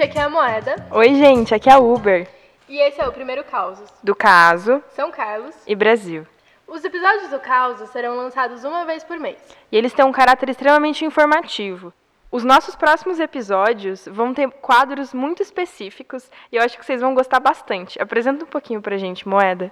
[0.00, 0.86] Gente, aqui é a Moeda.
[0.92, 2.26] Oi, gente, aqui é a Uber.
[2.66, 3.92] E esse é o primeiro Causos.
[4.02, 4.82] Do caso.
[4.94, 5.54] São Carlos.
[5.66, 6.26] E Brasil.
[6.66, 9.36] Os episódios do Causos serão lançados uma vez por mês.
[9.70, 11.92] E eles têm um caráter extremamente informativo.
[12.32, 17.14] Os nossos próximos episódios vão ter quadros muito específicos e eu acho que vocês vão
[17.14, 18.00] gostar bastante.
[18.00, 19.70] Apresenta um pouquinho pra gente, Moeda.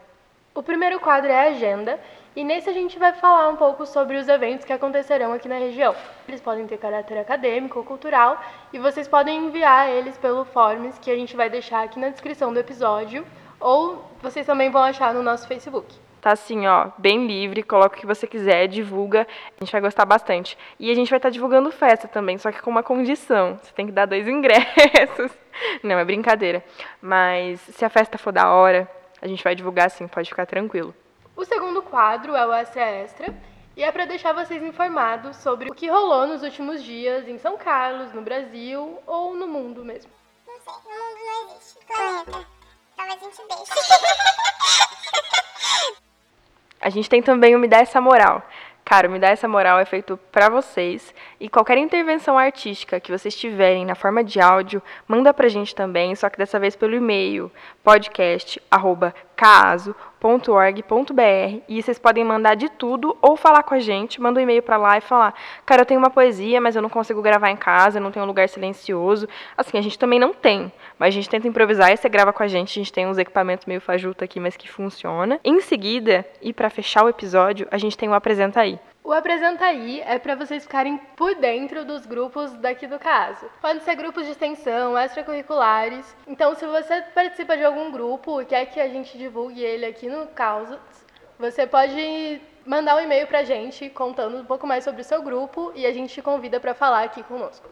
[0.55, 1.99] O primeiro quadro é a agenda,
[2.39, 5.59] e nesse a gente vai falar um pouco sobre os eventos que acontecerão aqui na
[5.59, 5.93] região.
[6.29, 8.41] Eles podem ter caráter acadêmico ou cultural,
[8.73, 12.53] e vocês podem enviar eles pelo forms que a gente vai deixar aqui na descrição
[12.53, 13.27] do episódio,
[13.59, 15.93] ou vocês também vão achar no nosso Facebook.
[16.21, 19.27] Tá assim, ó, bem livre, coloca o que você quiser, divulga,
[19.61, 20.57] a gente vai gostar bastante.
[20.79, 23.73] E a gente vai estar tá divulgando festa também, só que com uma condição, você
[23.73, 25.37] tem que dar dois ingressos.
[25.83, 26.65] Não, é brincadeira.
[27.03, 28.89] Mas se a festa for da hora,
[29.21, 30.95] a gente vai divulgar sim, pode ficar tranquilo.
[31.39, 33.33] O segundo quadro é o Extra Extra,
[33.77, 37.57] e é para deixar vocês informados sobre o que rolou nos últimos dias em São
[37.57, 40.11] Carlos, no Brasil ou no mundo mesmo.
[40.45, 41.79] Não sei, no mundo não existe.
[41.87, 42.45] Planeta.
[42.97, 43.73] Talvez a gente deixe.
[46.81, 48.43] A gente tem também o Me Dá Essa Moral.
[48.85, 53.13] Cara, o Me Dá Essa Moral é feito para vocês e qualquer intervenção artística que
[53.13, 56.95] vocês tiverem na forma de áudio, manda pra gente também, só que dessa vez pelo
[56.95, 57.53] e-mail
[57.85, 64.43] podcast@caso .org.br e vocês podem mandar de tudo ou falar com a gente, manda um
[64.43, 67.51] e-mail para lá e falar, cara, eu tenho uma poesia, mas eu não consigo gravar
[67.51, 69.29] em casa, não tenho um lugar silencioso.
[69.57, 72.43] Assim, a gente também não tem, mas a gente tenta improvisar e você grava com
[72.43, 75.41] a gente, a gente tem uns equipamentos meio fajuto aqui, mas que funciona.
[75.45, 78.79] Em seguida, e para fechar o episódio, a gente tem o Apresenta Aí.
[79.09, 83.47] O Apresenta Aí é para vocês ficarem por dentro dos grupos daqui do caso.
[83.59, 86.15] Podem ser grupos de extensão, extracurriculares.
[86.27, 90.11] Então, se você participa de algum grupo e quer que a gente divulgue ele aqui
[90.11, 90.79] no caso,
[91.39, 95.23] você pode mandar um e-mail para a gente contando um pouco mais sobre o seu
[95.23, 97.67] grupo e a gente te convida para falar aqui conosco.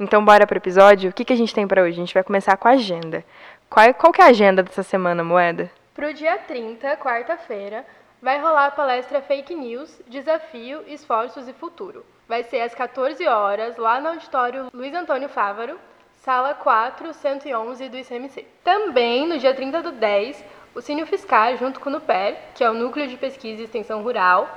[0.00, 1.10] Então, bora para o episódio?
[1.10, 1.92] O que, que a gente tem para hoje?
[1.92, 3.24] A gente vai começar com a agenda.
[3.68, 5.70] Qual, qual que é a agenda dessa semana, Moeda?
[5.94, 7.86] Para o dia 30, quarta-feira,
[8.22, 12.04] vai rolar a palestra Fake News, Desafio, Esforços e Futuro.
[12.28, 15.80] Vai ser às 14 horas, lá no auditório Luiz Antônio Fávaro,
[16.16, 18.46] sala 4, 111 do ICMC.
[18.62, 20.44] Também, no dia 30 do 10,
[20.74, 24.02] o Cine Fiscal, junto com o NUPER, que é o Núcleo de Pesquisa e Extensão
[24.02, 24.48] Rural,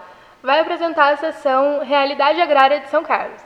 [0.42, 3.42] vai apresentar a sessão Realidade Agrária de São Carlos.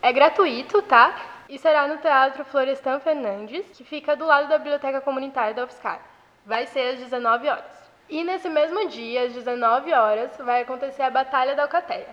[0.00, 1.14] É gratuito, tá?
[1.48, 6.00] E será no Teatro Florestan Fernandes, que fica do lado da Biblioteca Comunitária da UFSCar.
[6.46, 7.79] Vai ser às 19 horas.
[8.10, 12.08] E nesse mesmo dia, às 19 horas, vai acontecer a Batalha da Alcateia.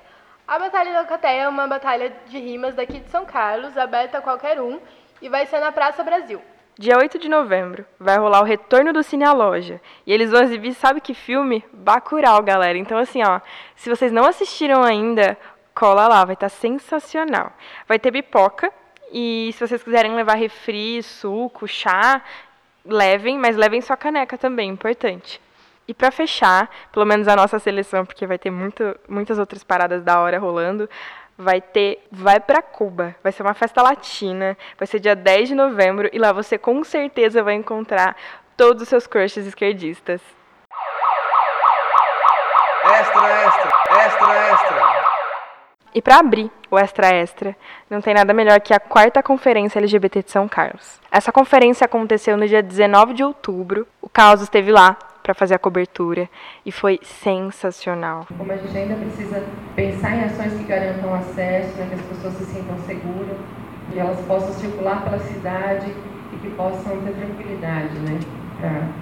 [0.48, 4.22] A Batalha da Alcateia é uma batalha de rimas daqui de São Carlos, aberta a
[4.22, 4.80] qualquer um,
[5.20, 6.40] e vai ser na Praça Brasil.
[6.78, 9.82] Dia 8 de novembro, vai rolar o retorno do Cine à Loja.
[10.06, 11.66] E eles vão exibir, sabe que filme?
[11.74, 12.78] Bacurau, galera.
[12.78, 13.42] Então, assim, ó,
[13.76, 15.36] se vocês não assistiram ainda,
[15.74, 17.52] cola lá, vai estar tá sensacional.
[17.88, 18.72] Vai ter pipoca,
[19.12, 22.22] e se vocês quiserem levar refri, suco, chá,
[22.86, 25.42] levem, mas levem sua caneca também, importante.
[25.88, 30.04] E para fechar, pelo menos a nossa seleção, porque vai ter muito, muitas outras paradas
[30.04, 30.90] da hora rolando,
[31.38, 33.16] vai ter Vai para Cuba.
[33.24, 36.84] Vai ser uma festa latina, vai ser dia 10 de novembro e lá você com
[36.84, 38.16] certeza vai encontrar
[38.58, 40.20] todos os seus crushes esquerdistas.
[42.84, 43.70] Extra, extra,
[44.06, 45.08] extra, extra.
[45.94, 47.56] E para abrir o Extra Extra,
[47.90, 51.00] não tem nada melhor que a quarta Conferência LGBT de São Carlos.
[51.12, 53.88] Essa conferência aconteceu no dia 19 de outubro.
[54.02, 56.30] O Caos esteve lá para fazer a cobertura
[56.66, 58.26] e foi sensacional.
[58.38, 59.44] Como a gente ainda precisa
[59.76, 63.38] pensar em ações que garantam acesso, né, que as pessoas se sintam seguras,
[63.92, 65.94] que elas possam circular pela cidade
[66.32, 68.20] e que possam ter tranquilidade, né,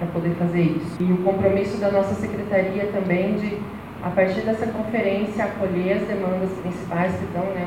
[0.00, 0.96] para poder fazer isso.
[1.00, 3.62] E o compromisso da nossa secretaria também de
[4.02, 7.66] a partir dessa conferência, acolher as demandas principais que estão, né,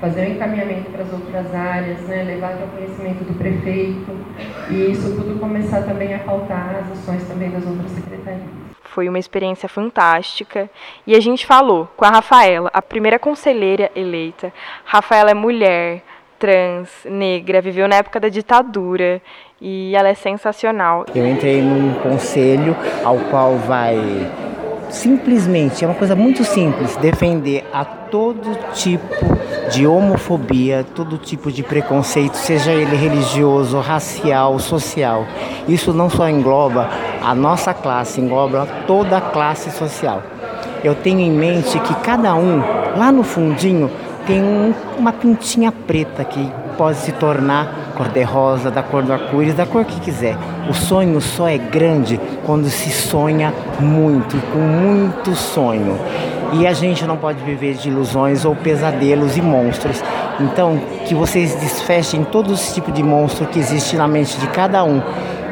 [0.00, 4.25] fazer o um encaminhamento para as outras áreas, né, levar para o conhecimento do prefeito,
[4.70, 8.42] e isso tudo começar também a pautar as ações também das outras secretarias.
[8.82, 10.70] Foi uma experiência fantástica.
[11.06, 14.52] E a gente falou com a Rafaela, a primeira conselheira eleita.
[14.84, 16.02] Rafaela é mulher,
[16.38, 19.20] trans, negra, viveu na época da ditadura
[19.60, 21.04] e ela é sensacional.
[21.14, 23.96] Eu entrei num conselho ao qual vai
[24.96, 29.14] simplesmente, é uma coisa muito simples, defender a todo tipo
[29.70, 35.26] de homofobia, todo tipo de preconceito, seja ele religioso, racial, social.
[35.68, 36.88] Isso não só engloba
[37.22, 40.22] a nossa classe, engloba toda a classe social.
[40.82, 42.62] Eu tenho em mente que cada um,
[42.96, 43.90] lá no fundinho,
[44.26, 49.66] tem um, uma pintinha preta que pode se tornar cor-de-rosa, da cor do arco-íris, da
[49.66, 50.36] cor que quiser.
[50.68, 55.98] O sonho só é grande quando se sonha muito, com muito sonho.
[56.52, 60.02] E a gente não pode viver de ilusões ou pesadelos e monstros.
[60.38, 64.84] Então, que vocês desfechem todo esse tipo de monstro que existe na mente de cada
[64.84, 65.00] um,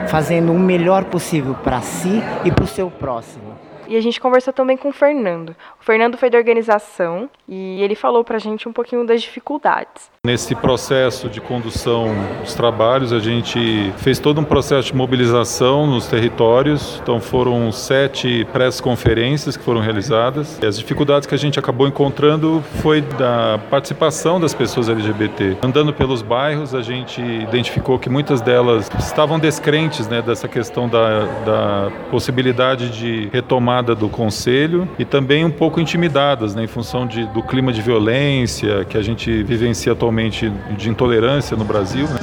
[0.09, 3.55] fazendo o melhor possível para si e para o seu próximo.
[3.89, 5.51] E a gente conversou também com o Fernando.
[5.81, 10.11] O Fernando foi da organização e ele falou pra gente um pouquinho das dificuldades.
[10.25, 12.09] Nesse processo de condução
[12.41, 16.99] dos trabalhos, a gente fez todo um processo de mobilização nos territórios.
[17.03, 20.59] Então, foram sete press-conferências que foram realizadas.
[20.63, 25.59] E as dificuldades que a gente acabou encontrando foi da participação das pessoas LGBT.
[25.63, 31.27] Andando pelos bairros, a gente identificou que muitas delas estavam descrentes né, dessa questão da,
[31.45, 33.29] da possibilidade de
[33.75, 37.83] retomada do conselho e também um pouco intimidadas né, em função de, do clima de
[37.83, 42.07] violência que a gente vivencia atualmente de intolerância no Brasil.
[42.07, 42.21] Né?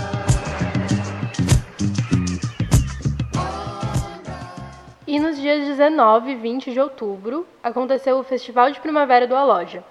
[5.06, 9.84] E nos dias 19 e 20 de outubro aconteceu o Festival de Primavera do Aloja.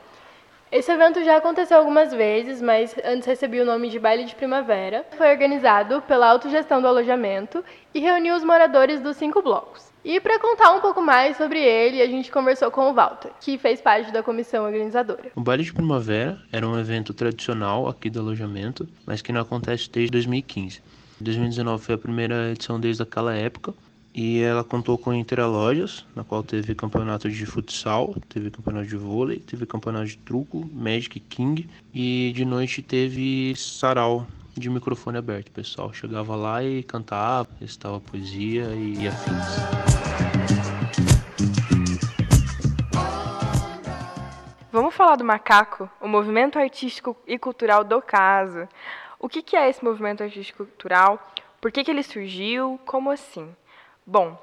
[0.73, 5.05] Esse evento já aconteceu algumas vezes, mas antes recebia o nome de Baile de Primavera.
[5.19, 9.90] Foi organizado pela Autogestão do Alojamento e reuniu os moradores dos cinco blocos.
[10.05, 13.59] E para contar um pouco mais sobre ele, a gente conversou com o Walter, que
[13.59, 15.31] fez parte da comissão organizadora.
[15.35, 19.91] O Baile de Primavera era um evento tradicional aqui do alojamento, mas que não acontece
[19.91, 20.83] desde 2015.
[21.21, 23.75] 2019 foi a primeira edição desde aquela época
[24.15, 29.39] e ela contou com interlojas, na qual teve campeonato de futsal, teve campeonato de vôlei,
[29.39, 35.49] teve campeonato de truco, Magic King e de noite teve sarau de microfone aberto.
[35.49, 39.91] O pessoal chegava lá e cantava, recitava poesia e afins.
[44.73, 48.69] Vamos falar do Macaco, o movimento artístico e cultural do caso.
[49.19, 51.33] O que, é esse movimento artístico e cultural?
[51.61, 52.81] Por que ele surgiu?
[52.87, 53.55] Como assim?
[54.07, 54.39] Bom,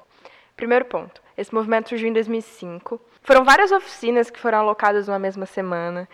[0.56, 1.20] primeiro ponto.
[1.36, 3.00] Esse movimento surgiu em 2005.
[3.22, 6.08] Foram várias oficinas que foram alocadas numa mesma semana.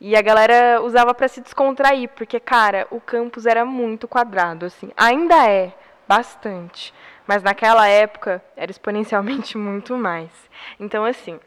[0.00, 4.90] E a galera usava para se descontrair, porque, cara, o campus era muito quadrado, assim.
[4.96, 5.72] Ainda é,
[6.06, 6.92] bastante.
[7.26, 10.30] Mas naquela época era exponencialmente muito mais.
[10.78, 11.40] Então, assim,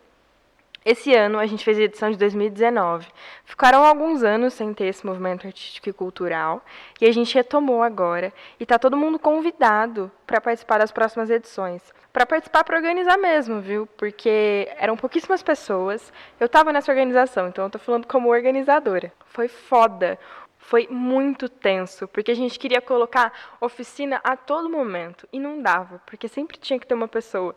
[0.85, 3.07] esse ano a gente fez a edição de 2019.
[3.43, 6.63] Ficaram alguns anos sem ter esse movimento artístico e cultural
[7.01, 11.81] e a gente retomou agora e tá todo mundo convidado para participar das próximas edições.
[12.13, 13.85] Para participar, para organizar mesmo, viu?
[13.85, 16.11] Porque eram pouquíssimas pessoas.
[16.39, 19.11] Eu estava nessa organização, então eu tô falando como organizadora.
[19.25, 20.17] Foi foda.
[20.57, 23.31] Foi muito tenso, porque a gente queria colocar
[23.61, 27.55] oficina a todo momento e não dava, porque sempre tinha que ter uma pessoa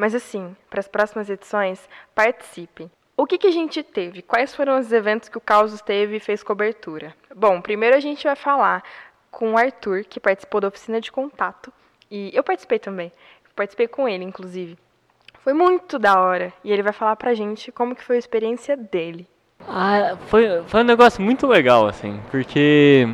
[0.00, 2.90] mas assim, para as próximas edições, participem.
[3.14, 4.22] O que, que a gente teve?
[4.22, 7.14] Quais foram os eventos que o Caos teve e fez cobertura?
[7.36, 8.82] Bom, primeiro a gente vai falar
[9.30, 11.70] com o Arthur, que participou da oficina de contato.
[12.10, 13.12] E eu participei também.
[13.54, 14.78] Participei com ele, inclusive.
[15.44, 16.50] Foi muito da hora.
[16.64, 19.28] E ele vai falar pra gente como que foi a experiência dele.
[19.68, 23.06] Ah, foi, foi um negócio muito legal, assim, porque.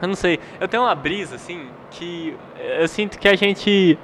[0.00, 3.98] Eu não sei, eu tenho uma brisa, assim, que eu sinto que a gente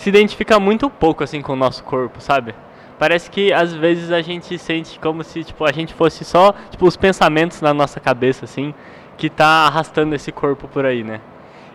[0.00, 2.54] se identifica muito pouco assim com o nosso corpo, sabe?
[2.98, 6.86] Parece que às vezes a gente sente como se tipo a gente fosse só tipo
[6.86, 8.72] os pensamentos na nossa cabeça assim
[9.18, 11.20] que tá arrastando esse corpo por aí, né?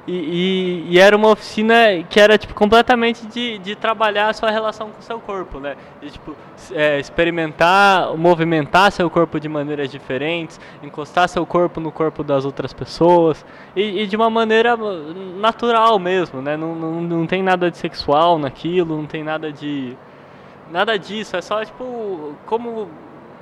[0.07, 1.75] E, e, e, era uma oficina
[2.07, 5.75] que era tipo completamente de, de trabalhar a sua relação com o seu corpo, né?
[5.99, 6.35] De tipo
[6.73, 12.71] é, experimentar, movimentar seu corpo de maneiras diferentes, encostar seu corpo no corpo das outras
[12.71, 13.43] pessoas
[13.75, 14.77] e, e de uma maneira
[15.39, 16.55] natural mesmo, né?
[16.55, 19.97] Não, não, não tem nada de sexual naquilo, não tem nada de
[20.71, 21.35] nada disso.
[21.35, 22.89] É só tipo como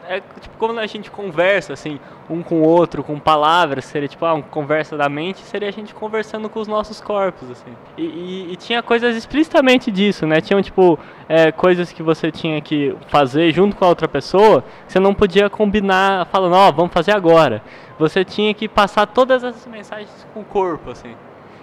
[0.07, 4.25] é tipo quando a gente conversa assim, um com o outro, com palavras, seria tipo,
[4.25, 7.71] ah, uma conversa da mente, seria a gente conversando com os nossos corpos, assim.
[7.97, 10.41] E, e, e tinha coisas explicitamente disso, né?
[10.41, 14.99] Tinham, tipo, é, coisas que você tinha que fazer junto com a outra pessoa, você
[14.99, 17.61] não podia combinar falando, ó, oh, vamos fazer agora.
[17.99, 21.13] Você tinha que passar todas essas mensagens com o corpo, assim.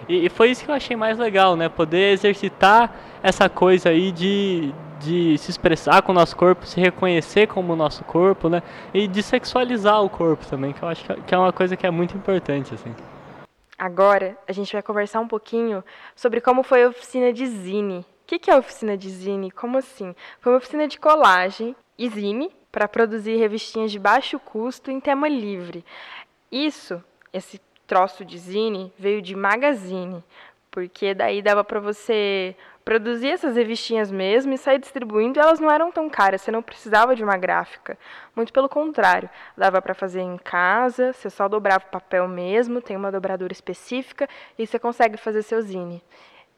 [0.07, 1.69] E, e foi isso que eu achei mais legal, né?
[1.69, 2.93] Poder exercitar
[3.23, 7.75] essa coisa aí de, de se expressar com o nosso corpo, se reconhecer como o
[7.75, 8.61] nosso corpo, né?
[8.93, 11.91] E de sexualizar o corpo também, que eu acho que é uma coisa que é
[11.91, 12.93] muito importante, assim.
[13.77, 15.83] Agora, a gente vai conversar um pouquinho
[16.15, 18.05] sobre como foi a oficina de zine.
[18.21, 19.51] O que é a oficina de zine?
[19.51, 20.15] Como assim?
[20.39, 25.27] Foi uma oficina de colagem e zine para produzir revistinhas de baixo custo em tema
[25.27, 25.83] livre.
[26.51, 27.03] Isso,
[27.33, 30.23] esse troço de zine, veio de magazine,
[30.69, 35.71] porque daí dava para você produzir essas revistinhas mesmo e sair distribuindo, e elas não
[35.71, 37.97] eram tão caras, você não precisava de uma gráfica.
[38.35, 42.97] Muito pelo contrário, dava para fazer em casa, você só dobrava o papel mesmo, tem
[42.97, 46.03] uma dobradura específica e você consegue fazer seu zine.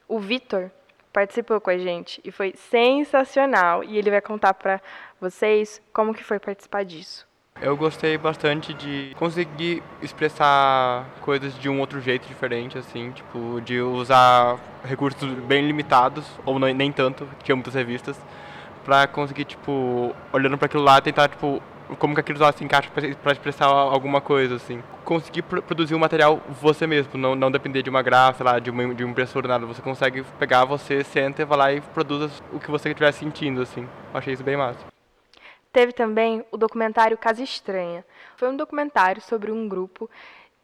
[0.07, 0.71] O Vitor
[1.11, 4.81] participou com a gente e foi sensacional, e ele vai contar para
[5.21, 7.27] vocês como que foi participar disso.
[7.61, 13.79] Eu gostei bastante de conseguir expressar coisas de um outro jeito diferente, assim, tipo, de
[13.79, 18.19] usar recursos bem limitados, ou nem tanto, tinha muitas revistas,
[18.83, 21.61] pra conseguir, tipo, olhando para aquilo lá, tentar, tipo,
[21.99, 24.83] como que aquilo lá se encaixa para expressar alguma coisa, assim.
[25.05, 28.69] Conseguir pr produzir um material você mesmo, não, não depender de uma gráfica, lá, de
[28.69, 29.65] uma, de um impressor, nada.
[29.65, 33.87] Você consegue pegar, você senta, vai lá e produz o que você estiver sentindo, assim.
[34.13, 34.92] achei isso bem massa.
[35.73, 38.05] Teve também o documentário Casa Estranha.
[38.37, 40.07] Foi um documentário sobre um grupo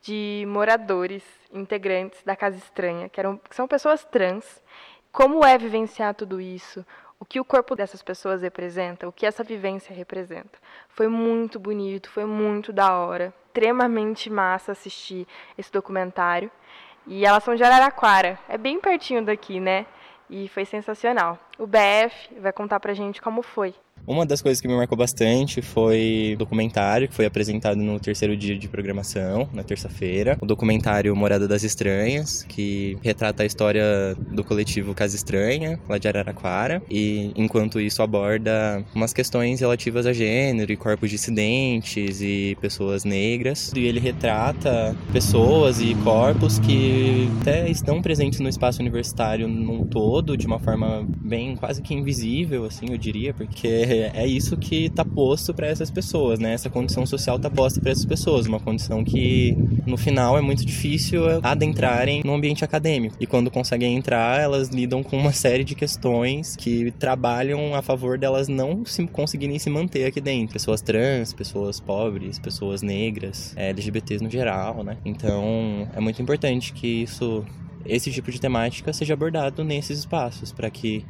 [0.04, 4.64] de moradores, integrantes da Casa Estranha, que, eram, que são pessoas trans.
[5.12, 6.86] Como é vivenciar tudo isso?
[7.20, 9.08] O que o corpo dessas pessoas representa?
[9.08, 10.60] O que essa vivência representa?
[10.90, 13.34] Foi muito bonito, foi muito da hora.
[13.48, 16.52] Extremamente massa assistir esse documentário.
[17.08, 19.88] E elas são de Araraquara, é bem pertinho daqui, né?
[20.30, 21.40] E foi sensacional.
[21.60, 23.76] O BF vai contar pra gente como foi.
[24.08, 28.36] Uma das coisas que me marcou bastante foi o documentário que foi apresentado no terceiro
[28.36, 30.38] dia de programação, na terça-feira.
[30.42, 36.08] O documentário Morada das Estranhas, que retrata a história do coletivo Casa Estranha, lá de
[36.08, 43.04] Araraquara, e enquanto isso aborda umas questões relativas a gênero e corpos dissidentes e pessoas
[43.04, 43.72] negras.
[43.76, 50.36] E ele retrata pessoas e corpos que até estão presentes no espaço universitário num todo,
[50.36, 55.04] de uma forma bem quase que invisível, assim, eu diria, porque é isso que está
[55.06, 56.54] posto para essas pessoas, né?
[56.54, 60.66] Essa condição social está posta para essas pessoas, uma condição que no final é muito
[60.66, 63.16] difícil adentrarem no ambiente acadêmico.
[63.20, 68.18] E quando conseguem entrar, elas lidam com uma série de questões que trabalham a favor
[68.18, 70.54] delas não se conseguirem se manter aqui dentro.
[70.54, 74.98] Pessoas trans, pessoas pobres, pessoas negras, LGBTs no geral, né?
[75.06, 77.46] Então, é muito importante que isso
[77.86, 81.06] esse tipo de temática seja abordado nesses espaços para que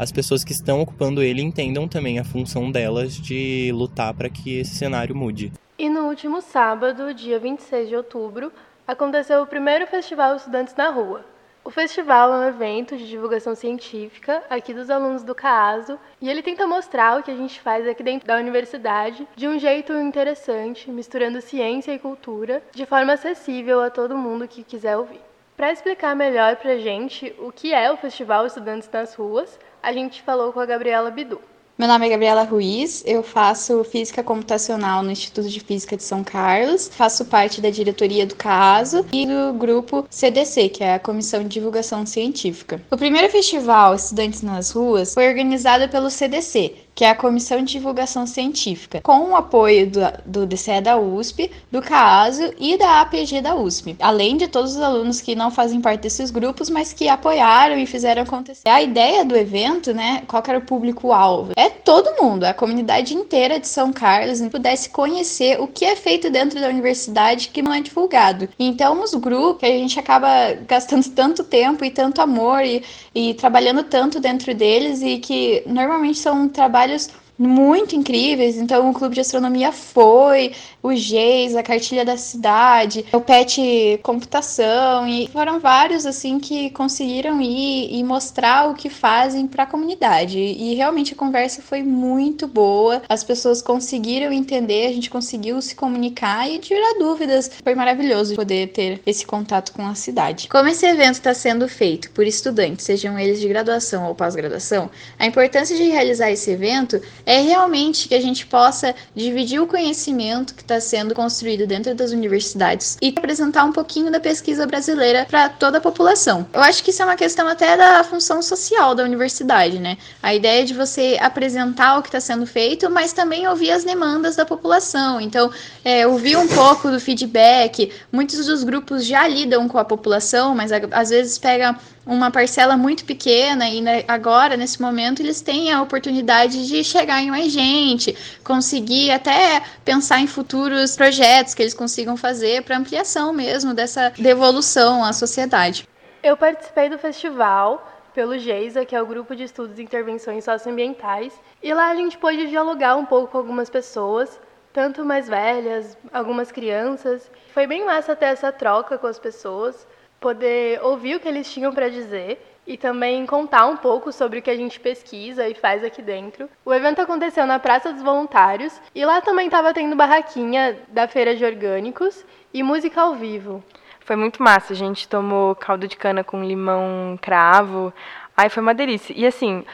[0.00, 4.58] as pessoas que estão ocupando ele entendam também a função delas de lutar para que
[4.58, 5.52] esse cenário mude.
[5.78, 8.50] E no último sábado, dia 26 de outubro,
[8.88, 11.22] aconteceu o primeiro Festival Estudantes na Rua.
[11.62, 16.42] O festival é um evento de divulgação científica aqui dos alunos do CAASO e ele
[16.42, 20.90] tenta mostrar o que a gente faz aqui dentro da universidade de um jeito interessante,
[20.90, 25.29] misturando ciência e cultura, de forma acessível a todo mundo que quiser ouvir.
[25.60, 29.92] Para explicar melhor para a gente o que é o Festival Estudantes nas Ruas, a
[29.92, 31.38] gente falou com a Gabriela Bidu.
[31.80, 36.22] Meu nome é Gabriela Ruiz, eu faço Física Computacional no Instituto de Física de São
[36.22, 41.42] Carlos, faço parte da diretoria do CASO e do grupo CDC, que é a Comissão
[41.42, 42.82] de Divulgação Científica.
[42.90, 47.72] O primeiro festival Estudantes nas Ruas foi organizado pelo CDC, que é a Comissão de
[47.72, 53.40] Divulgação Científica, com o apoio do, do DCE da USP, do CAASO e da APG
[53.40, 57.08] da USP, além de todos os alunos que não fazem parte desses grupos, mas que
[57.08, 58.68] apoiaram e fizeram acontecer.
[58.68, 61.52] A ideia do evento, né, qual era o público-alvo?
[61.56, 66.28] É todo mundo, a comunidade inteira de São Carlos, pudesse conhecer o que é feito
[66.30, 68.48] dentro da universidade que não é divulgado.
[68.58, 72.82] Então, os grupos, a gente acaba gastando tanto tempo e tanto amor e,
[73.14, 77.10] e trabalhando tanto dentro deles e que normalmente são trabalhos trabalhos
[77.40, 78.58] muito incríveis.
[78.58, 85.08] Então, o Clube de Astronomia foi, o GEIS, a Cartilha da Cidade, o PET Computação,
[85.08, 90.38] e foram vários, assim, que conseguiram ir e mostrar o que fazem para a comunidade.
[90.38, 95.74] E realmente a conversa foi muito boa, as pessoas conseguiram entender, a gente conseguiu se
[95.74, 97.50] comunicar e tirar dúvidas.
[97.64, 100.46] Foi maravilhoso poder ter esse contato com a cidade.
[100.48, 105.26] Como esse evento está sendo feito por estudantes, sejam eles de graduação ou pós-graduação, a
[105.26, 110.62] importância de realizar esse evento é realmente que a gente possa dividir o conhecimento que
[110.62, 115.78] está sendo construído dentro das universidades e apresentar um pouquinho da pesquisa brasileira para toda
[115.78, 116.46] a população.
[116.52, 119.96] Eu acho que isso é uma questão até da função social da universidade, né?
[120.22, 124.36] A ideia de você apresentar o que está sendo feito, mas também ouvir as demandas
[124.36, 125.20] da população.
[125.20, 125.50] Então,
[125.84, 127.92] é, ouvir um pouco do feedback.
[128.10, 133.04] Muitos dos grupos já lidam com a população, mas às vezes pega uma parcela muito
[133.04, 139.10] pequena e né, agora, nesse momento, eles têm a oportunidade de chegar mais gente, conseguir
[139.10, 145.12] até pensar em futuros projetos que eles consigam fazer para ampliação mesmo dessa devolução à
[145.12, 145.88] sociedade.
[146.22, 147.84] Eu participei do festival
[148.14, 152.18] pelo GEISA, que é o Grupo de Estudos e Intervenções Socioambientais, e lá a gente
[152.18, 154.40] pôde dialogar um pouco com algumas pessoas,
[154.72, 157.30] tanto mais velhas, algumas crianças.
[157.52, 159.86] Foi bem massa ter essa troca com as pessoas,
[160.20, 164.42] poder ouvir o que eles tinham para dizer e também contar um pouco sobre o
[164.42, 166.48] que a gente pesquisa e faz aqui dentro.
[166.64, 171.34] O evento aconteceu na Praça dos Voluntários e lá também estava tendo barraquinha da feira
[171.34, 172.24] de orgânicos
[172.54, 173.60] e música ao vivo.
[173.98, 177.92] Foi muito massa, a gente tomou caldo de cana com limão cravo.
[178.36, 179.12] Ai, foi uma delícia.
[179.16, 179.64] E assim,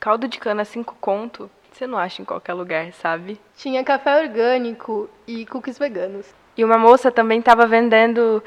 [0.00, 3.40] caldo de cana cinco conto você não acha em qualquer lugar, sabe?
[3.56, 6.26] Tinha café orgânico e cookies veganos.
[6.56, 8.42] E uma moça também estava vendendo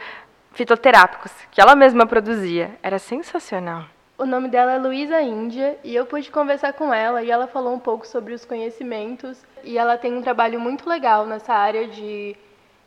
[0.55, 2.71] fitoterápicos, que ela mesma produzia.
[2.81, 3.85] Era sensacional.
[4.17, 7.74] O nome dela é Luísa Índia e eu pude conversar com ela e ela falou
[7.74, 12.33] um pouco sobre os conhecimentos e ela tem um trabalho muito legal nessa área de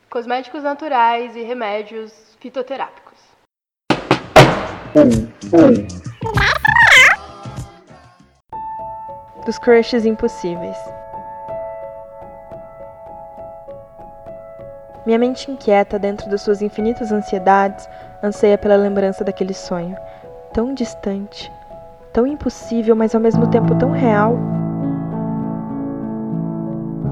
[0.08, 3.18] cosméticos naturais e remédios fitoterápicos.
[9.44, 10.98] Dos crushes impossíveis.
[15.08, 17.88] Minha mente inquieta, dentro das suas infinitas ansiedades,
[18.22, 19.96] anseia pela lembrança daquele sonho,
[20.52, 21.50] tão distante,
[22.12, 24.36] tão impossível, mas ao mesmo tempo tão real.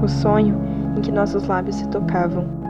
[0.03, 0.61] O sonho
[0.95, 2.66] em que nossos lábios se tocavam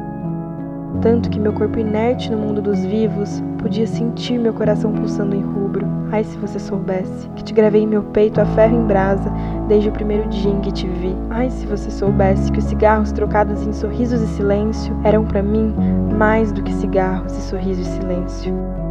[1.02, 5.42] tanto que meu corpo inerte no mundo dos vivos podia sentir meu coração pulsando em
[5.42, 5.86] rubro.
[6.12, 9.32] Ai, se você soubesse que te gravei em meu peito a ferro em brasa
[9.68, 11.16] desde o primeiro dia em que te vi.
[11.30, 15.74] Ai, se você soubesse que os cigarros trocados em sorrisos e silêncio eram para mim
[16.18, 18.87] mais do que cigarros e sorriso e silêncio.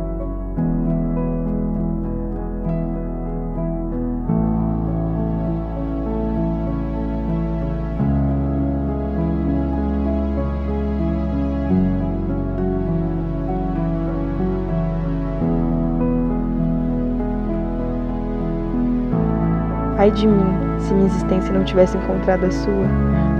[20.06, 22.86] Ai de mim, se minha existência não tivesse encontrado a sua.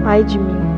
[0.04, 0.75] Ai de mim,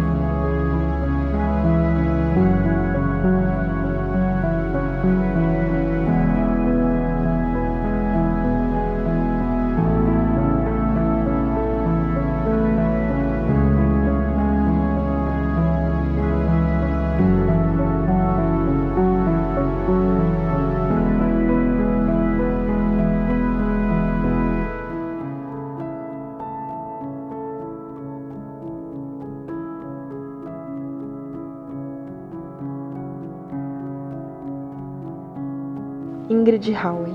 [36.59, 37.15] Ingrid Howe.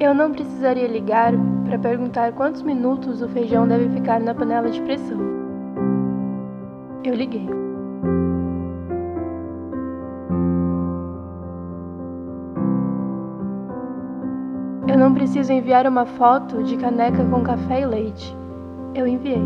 [0.00, 1.32] Eu não precisaria ligar
[1.64, 5.20] para perguntar quantos minutos o feijão deve ficar na panela de pressão.
[7.04, 7.48] Eu liguei.
[14.88, 18.39] Eu não preciso enviar uma foto de caneca com café e leite.
[18.94, 19.42] Eu enviei.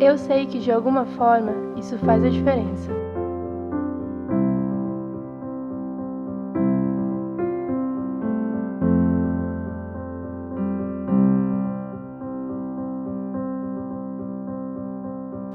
[0.00, 2.90] Eu sei que de alguma forma isso faz a diferença.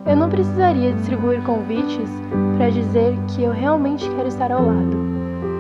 [0.06, 2.10] Eu não precisaria distribuir convites
[2.58, 4.98] para dizer que eu realmente quero estar ao lado,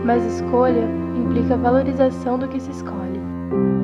[0.05, 0.83] mas escolha
[1.15, 3.02] implica valorização do que se escolhe.
[3.53, 3.82] Eu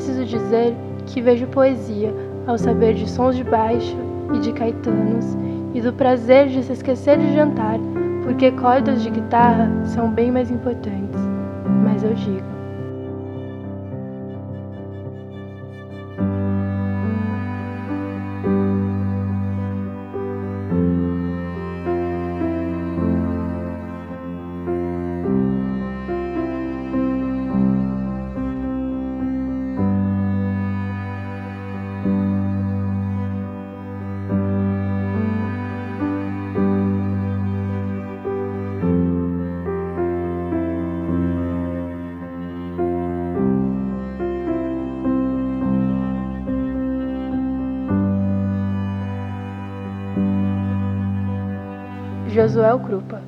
[0.00, 0.74] preciso dizer
[1.06, 2.10] que vejo poesia
[2.46, 3.94] ao saber de sons de baixo
[4.34, 5.36] e de caetanos
[5.74, 7.78] e do prazer de se esquecer de jantar,
[8.24, 11.20] porque cordas de guitarra são bem mais importantes.
[11.84, 12.49] Mas eu digo.
[52.40, 53.22] Josué Krupa.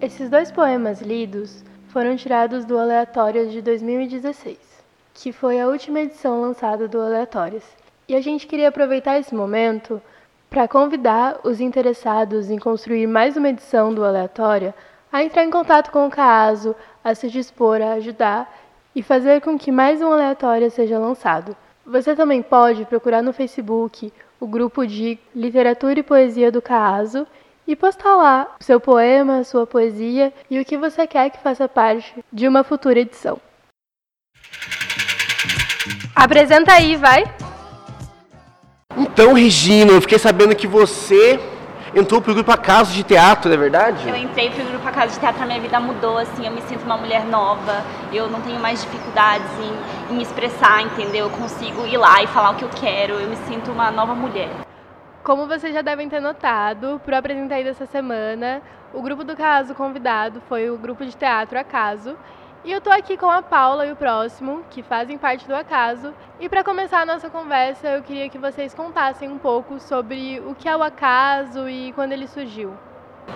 [0.00, 4.56] Esses dois poemas lidos foram tirados do Aleatórios de 2016,
[5.12, 7.62] que foi a última edição lançada do Aleatórios.
[8.08, 10.00] E a gente queria aproveitar esse momento
[10.48, 14.74] para convidar os interessados em construir mais uma edição do Aleatória
[15.12, 18.50] a entrar em contato com o caso, a se dispor a ajudar
[18.94, 21.54] e fazer com que mais um Aleatória seja lançado.
[21.84, 27.26] Você também pode procurar no Facebook o grupo de Literatura e Poesia do Caso
[27.68, 31.68] e postar lá o seu poema, sua poesia e o que você quer que faça
[31.68, 33.38] parte de uma futura edição.
[36.16, 37.24] Apresenta aí, vai!
[38.96, 41.38] Então, Regina, eu fiquei sabendo que você
[41.94, 44.08] entrou pro grupo Acaso de Teatro, não é verdade?
[44.08, 46.84] Eu entrei pro grupo Acaso de Teatro, a minha vida mudou, assim, eu me sinto
[46.84, 51.26] uma mulher nova, eu não tenho mais dificuldades em, em me expressar, entendeu?
[51.26, 54.14] Eu consigo ir lá e falar o que eu quero, eu me sinto uma nova
[54.14, 54.67] mulher.
[55.28, 58.62] Como vocês já devem ter notado, para o apresentar dessa semana,
[58.94, 62.16] o grupo do caso convidado foi o grupo de teatro Acaso,
[62.64, 66.14] e eu tô aqui com a Paula e o próximo, que fazem parte do Acaso.
[66.40, 70.54] E para começar a nossa conversa, eu queria que vocês contassem um pouco sobre o
[70.54, 72.72] que é o Acaso e quando ele surgiu.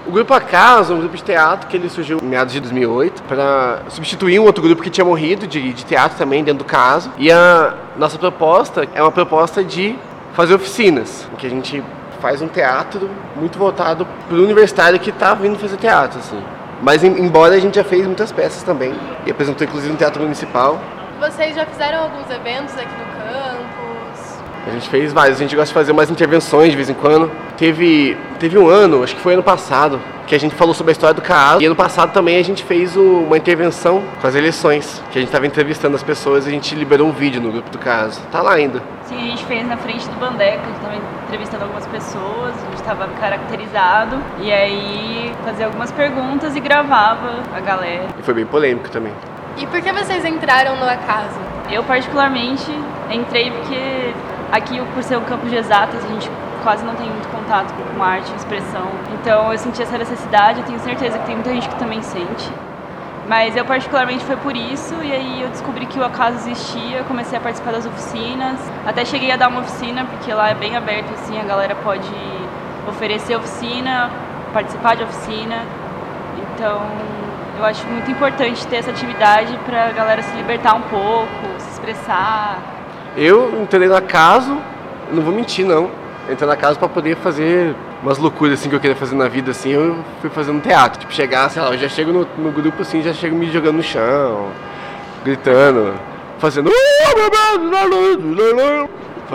[0.06, 3.22] O grupo Acaso é um grupo de teatro que ele surgiu em meados de 2008
[3.24, 7.12] para substituir um outro grupo que tinha morrido de, de teatro também dentro do caso.
[7.18, 9.94] E a nossa proposta é uma proposta de
[10.32, 11.82] fazer oficinas, que a gente
[12.20, 16.42] faz um teatro muito voltado para o universitário que está vindo fazer teatro, assim.
[16.80, 20.80] Mas embora a gente já fez muitas peças também e apresentou inclusive no Teatro Municipal.
[21.20, 23.21] Vocês já fizeram alguns eventos aqui no campus?
[24.66, 27.30] A gente fez vários, a gente gosta de fazer umas intervenções de vez em quando.
[27.56, 30.92] Teve, teve um ano, acho que foi ano passado, que a gente falou sobre a
[30.92, 31.60] história do caso.
[31.60, 35.20] E ano passado também a gente fez o, uma intervenção com as eleições, que a
[35.20, 38.20] gente estava entrevistando as pessoas e a gente liberou um vídeo no grupo do caso.
[38.30, 38.82] Tá lá ainda.
[39.04, 40.94] Sim, a gente fez na frente do Bandeca, a gente estava
[41.26, 47.60] entrevistando algumas pessoas, a gente estava caracterizado e aí fazia algumas perguntas e gravava a
[47.60, 48.06] galera.
[48.18, 49.12] E foi bem polêmico também.
[49.56, 51.38] E por que vocês entraram no Acaso?
[51.70, 52.70] Eu particularmente
[53.10, 54.14] entrei porque
[54.52, 56.30] aqui por ser um campo de exatas a gente
[56.62, 58.86] quase não tem muito contato com arte expressão.
[59.14, 62.52] Então eu senti essa necessidade, eu tenho certeza que tem muita gente que também sente.
[63.28, 67.38] Mas eu particularmente foi por isso, e aí eu descobri que o acaso existia, comecei
[67.38, 71.12] a participar das oficinas, até cheguei a dar uma oficina, porque lá é bem aberto
[71.14, 72.10] assim, a galera pode
[72.88, 74.10] oferecer oficina,
[74.52, 75.62] participar de oficina.
[76.54, 76.82] Então,
[77.58, 81.70] eu acho muito importante ter essa atividade para a galera se libertar um pouco, se
[81.70, 82.71] expressar.
[83.16, 84.56] Eu entrei no acaso,
[85.12, 85.90] não vou mentir não,
[86.30, 89.50] entrei na casa para poder fazer umas loucuras assim que eu queria fazer na vida
[89.50, 92.82] assim, eu fui fazendo teatro, tipo chegar, sei lá, eu já chego no, no grupo
[92.82, 94.48] assim, já chego me jogando no chão,
[95.24, 95.94] gritando,
[96.38, 96.70] fazendo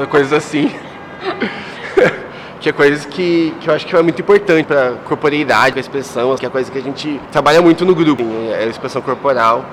[0.09, 0.71] coisas assim.
[2.59, 6.35] que é coisas que, que eu acho que é muito importante para corporeidade, para expressão,
[6.35, 9.65] que é coisa que a gente trabalha muito no grupo, é a expressão corporal.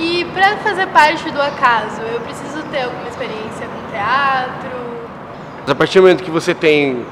[0.00, 4.70] E para fazer parte do acaso, eu preciso ter alguma experiência com teatro?
[5.62, 7.04] Mas a partir do momento que você tem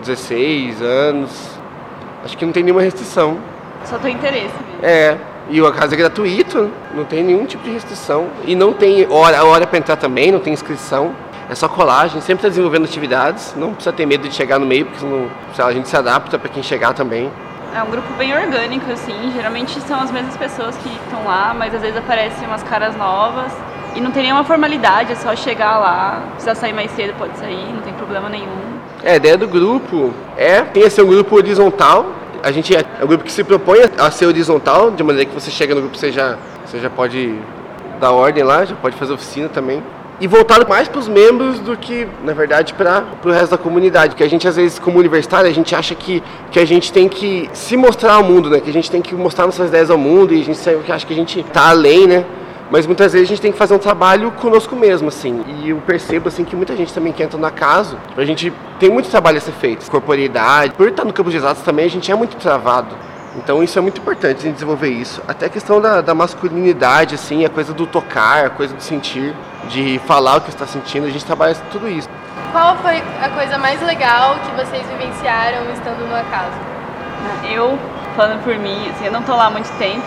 [0.00, 1.30] 16 anos,
[2.24, 3.38] acho que não tem nenhuma restrição.
[3.84, 4.80] Só tem interesse mesmo.
[4.82, 5.16] É,
[5.48, 8.26] e o casa é gratuito, não tem nenhum tipo de restrição.
[8.44, 11.14] E não tem hora, hora para entrar também, não tem inscrição.
[11.48, 14.84] É só colagem, sempre está desenvolvendo atividades, não precisa ter medo de chegar no meio,
[14.84, 15.30] porque senão,
[15.66, 17.30] a gente se adapta para quem chegar também.
[17.74, 21.74] É um grupo bem orgânico, assim, geralmente são as mesmas pessoas que estão lá, mas
[21.74, 23.52] às vezes aparecem umas caras novas.
[23.94, 27.72] E não tem nenhuma formalidade, é só chegar lá, precisa sair mais cedo, pode sair,
[27.72, 28.78] não tem problema nenhum.
[29.02, 32.06] É, a ideia do grupo é tem ser um grupo horizontal.
[32.42, 35.34] A gente é, é um grupo que se propõe a ser horizontal, de maneira que
[35.34, 37.38] você chega no grupo, você já, você já pode
[38.00, 39.82] dar ordem lá, já pode fazer oficina também.
[40.20, 44.10] E voltado mais para os membros do que, na verdade, para o resto da comunidade.
[44.10, 47.08] Porque a gente, às vezes, como universitário, a gente acha que, que a gente tem
[47.08, 48.60] que se mostrar ao mundo, né?
[48.60, 51.12] Que a gente tem que mostrar nossas ideias ao mundo e a gente acha que
[51.12, 52.24] a gente está além, né?
[52.70, 55.42] Mas muitas vezes a gente tem que fazer um trabalho conosco mesmo, assim.
[55.62, 58.90] E eu percebo, assim, que muita gente também que entra na casa, a gente tem
[58.90, 59.88] muito trabalho a ser feito.
[59.90, 60.74] Corporeidade.
[60.74, 62.94] Por estar no campo de exatos também, a gente é muito travado.
[63.36, 65.22] Então isso é muito importante a gente desenvolver isso.
[65.28, 69.34] Até a questão da, da, masculinidade, assim, a coisa do tocar, a coisa do sentir,
[69.68, 72.08] de falar o que está sentindo, a gente trabalha tudo isso.
[72.52, 76.56] Qual foi a coisa mais legal que vocês vivenciaram estando no acaso?
[77.50, 77.78] Eu
[78.16, 80.06] falando por mim, assim, eu não tô lá há muito tempo.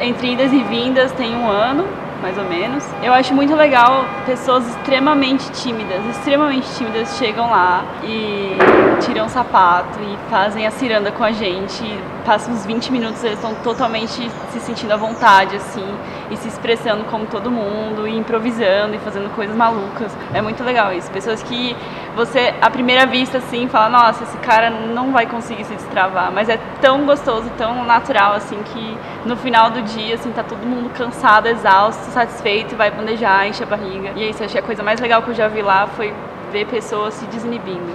[0.00, 1.86] Entre idas e vindas tem um ano,
[2.22, 2.84] mais ou menos.
[3.02, 8.56] Eu acho muito legal pessoas extremamente tímidas, extremamente tímidas chegam lá e
[9.00, 11.82] tiram o sapato e fazem a ciranda com a gente.
[12.24, 15.84] Passam uns 20 minutos, eles estão totalmente se sentindo à vontade, assim,
[16.30, 20.16] e se expressando como todo mundo, e improvisando e fazendo coisas malucas.
[20.32, 21.10] É muito legal isso.
[21.10, 21.76] Pessoas que
[22.14, 26.48] você, à primeira vista, assim, fala, nossa, esse cara não vai conseguir se destravar, mas
[26.48, 30.90] é tão gostoso, tão natural, assim, que no final do dia, assim, tá todo mundo
[30.90, 34.12] cansado, exausto, satisfeito, vai bandejar, enche a barriga.
[34.14, 36.12] E é isso, achei a coisa mais legal que eu já vi lá foi
[36.52, 37.92] ver pessoas se desinibindo.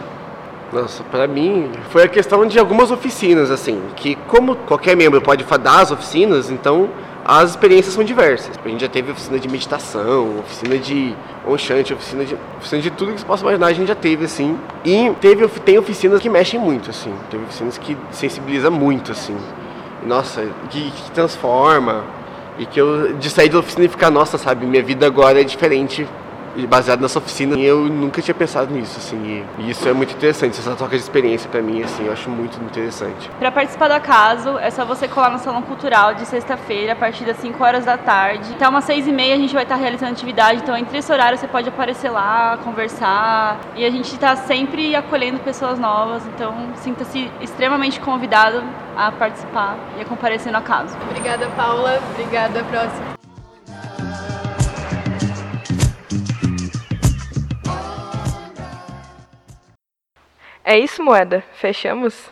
[0.74, 5.44] Nossa, para mim foi a questão de algumas oficinas, assim, que como qualquer membro pode
[5.44, 6.90] dar as oficinas, então
[7.28, 8.58] as experiências são diversas.
[8.64, 11.14] A gente já teve oficina de meditação, oficina de
[11.46, 14.58] onchante, oficina de, oficina de tudo que você possa imaginar, a gente já teve, assim.
[14.86, 17.14] E teve, tem oficinas que mexem muito, assim.
[17.30, 19.36] Teve oficinas que sensibilizam muito, assim.
[20.06, 22.06] Nossa, que, que transforma.
[22.58, 25.44] E que eu, de sair da oficina e ficar, nossa, sabe, minha vida agora é
[25.44, 26.08] diferente
[26.66, 27.58] baseado nessa oficina.
[27.58, 29.46] E eu nunca tinha pensado nisso, assim.
[29.60, 32.58] E isso é muito interessante, essa troca de experiência para mim, assim, eu acho muito
[32.64, 33.30] interessante.
[33.38, 37.26] Para participar do acaso, é só você colar no Salão Cultural de sexta-feira, a partir
[37.26, 38.54] das 5 horas da tarde.
[38.54, 41.38] Até umas 6 e meia a gente vai estar realizando atividade, então entre esse horário
[41.38, 43.60] você pode aparecer lá, conversar.
[43.76, 48.64] E a gente está sempre acolhendo pessoas novas, então sinta-se extremamente convidado
[48.96, 50.96] a participar e a comparecer no acaso.
[51.10, 52.00] Obrigada, Paula.
[52.14, 53.17] Obrigada, próxima.
[60.70, 61.42] É isso, Moeda?
[61.54, 62.30] Fechamos?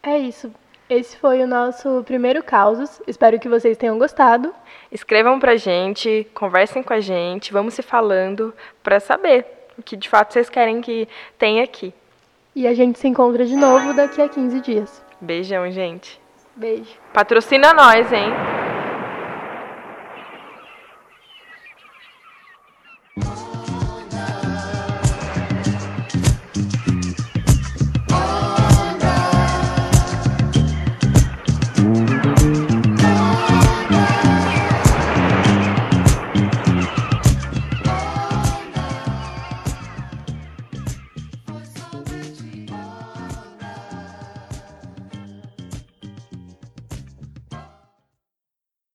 [0.00, 0.48] É isso.
[0.88, 3.02] Esse foi o nosso primeiro Causos.
[3.04, 4.54] Espero que vocês tenham gostado.
[4.92, 9.44] Escrevam pra gente, conversem com a gente, vamos se falando para saber
[9.76, 11.92] o que de fato vocês querem que tenha aqui.
[12.54, 15.02] E a gente se encontra de novo daqui a 15 dias.
[15.20, 16.20] Beijão, gente.
[16.54, 16.94] Beijo.
[17.12, 18.30] Patrocina nós, hein?